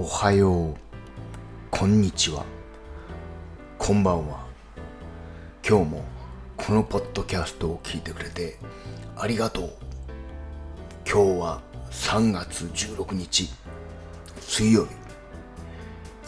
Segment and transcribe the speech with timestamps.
[0.00, 0.74] おはよう。
[1.72, 2.44] こんにちは。
[3.78, 4.46] こんばんは。
[5.68, 6.04] 今日も
[6.56, 8.58] このポッドキャストを聞いてくれて
[9.16, 9.70] ありがとう。
[11.04, 11.60] 今日は
[11.90, 13.50] 3月16日
[14.40, 14.90] 水曜日。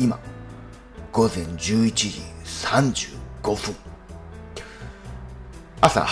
[0.00, 0.18] 今
[1.12, 2.22] 午前11時
[3.44, 3.76] 35分。
[5.80, 6.08] 朝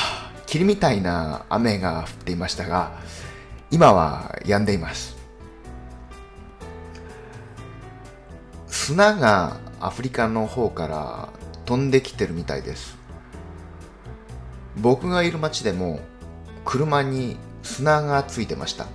[0.47, 2.93] 霧みたいな雨が降っていましたが
[3.73, 5.18] 今は止んでいます。
[8.89, 11.29] 砂がアフリカの方から
[11.67, 12.97] 飛んできてるみたいです。
[14.79, 16.01] 僕がいる町でも
[16.65, 18.87] 車に砂がついてました。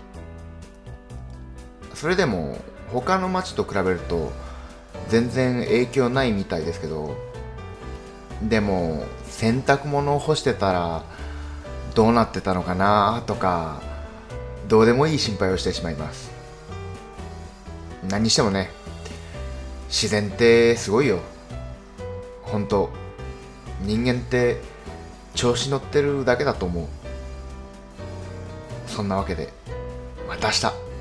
[1.94, 2.58] それでも
[2.92, 4.32] 他の町と比べると
[5.10, 7.16] 全然影響ないみたいですけど
[8.42, 11.04] でも洗濯物を干してたら
[11.94, 13.80] どうなってたのかなとか
[14.68, 16.32] どうでもいい心配をしてしまいます。
[18.10, 18.82] 何にしてもね
[19.94, 21.20] 自然ってすごいよ。
[22.42, 22.90] 本当
[23.82, 24.60] 人間って
[25.36, 26.88] 調子乗ってるだけだと思う。
[28.88, 29.50] そんなわけで
[30.28, 30.93] また明日。